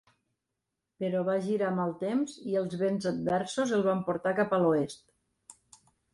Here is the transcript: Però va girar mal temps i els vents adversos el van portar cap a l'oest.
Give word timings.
Però 1.03 1.19
va 1.27 1.35
girar 1.47 1.69
mal 1.79 1.93
temps 2.05 2.33
i 2.53 2.57
els 2.63 2.79
vents 2.81 3.11
adversos 3.11 3.75
el 3.79 3.87
van 3.91 4.03
portar 4.09 4.35
cap 4.43 4.59
a 4.59 4.61
l'oest. 4.67 5.07